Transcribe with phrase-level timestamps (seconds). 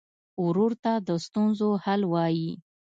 [0.45, 2.51] ورور ته د ستونزو حل وايي.